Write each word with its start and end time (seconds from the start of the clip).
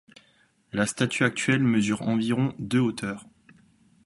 La 0.73 0.87
statue 0.87 1.25
actuelle 1.25 1.61
mesure 1.61 2.01
environ 2.01 2.55
de 2.57 2.79
hauteur. 2.79 3.27